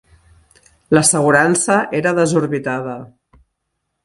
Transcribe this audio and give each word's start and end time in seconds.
L'assegurança 0.97 1.77
era 2.01 2.15
desorbitada. 2.21 2.97